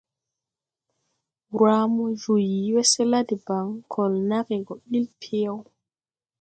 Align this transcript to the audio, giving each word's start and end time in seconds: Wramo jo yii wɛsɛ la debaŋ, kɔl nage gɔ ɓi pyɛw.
Wramo 1.57 2.03
jo 2.21 2.33
yii 2.49 2.73
wɛsɛ 2.75 3.01
la 3.11 3.19
debaŋ, 3.29 3.65
kɔl 3.91 4.11
nage 4.29 4.55
gɔ 4.67 4.75
ɓi 4.89 4.99
pyɛw. 5.19 5.57